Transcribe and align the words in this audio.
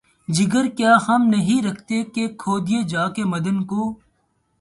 جگر 0.27 0.65
کیا 0.77 0.93
ہم 1.07 1.21
نہیں 1.27 1.61
رکھتے 1.61 2.03
کہ‘ 2.03 2.27
کھودیں 2.39 2.81
جا 2.83 3.07
کے 3.09 3.23
معدن 3.23 3.63
کو؟ 3.65 3.81